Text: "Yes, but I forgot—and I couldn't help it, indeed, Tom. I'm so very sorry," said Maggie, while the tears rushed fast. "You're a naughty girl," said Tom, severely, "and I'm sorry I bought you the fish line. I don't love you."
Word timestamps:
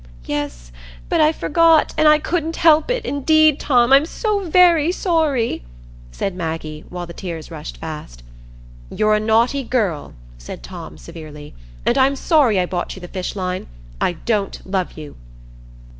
"Yes, 0.25 0.71
but 1.09 1.21
I 1.21 1.31
forgot—and 1.31 2.07
I 2.07 2.17
couldn't 2.17 2.55
help 2.55 2.89
it, 2.89 3.05
indeed, 3.05 3.59
Tom. 3.59 3.93
I'm 3.93 4.07
so 4.07 4.39
very 4.49 4.91
sorry," 4.91 5.63
said 6.11 6.35
Maggie, 6.35 6.83
while 6.89 7.05
the 7.05 7.13
tears 7.13 7.51
rushed 7.51 7.77
fast. 7.77 8.23
"You're 8.89 9.13
a 9.13 9.19
naughty 9.19 9.61
girl," 9.63 10.15
said 10.39 10.63
Tom, 10.63 10.97
severely, 10.97 11.53
"and 11.85 11.99
I'm 11.99 12.15
sorry 12.15 12.59
I 12.59 12.65
bought 12.65 12.95
you 12.95 12.99
the 12.99 13.07
fish 13.09 13.35
line. 13.35 13.67
I 14.01 14.13
don't 14.13 14.59
love 14.65 14.97
you." 14.97 15.17